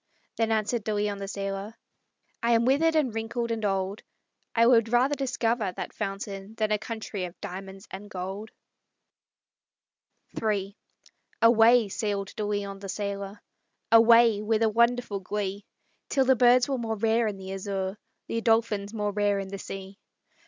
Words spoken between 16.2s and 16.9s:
the birds were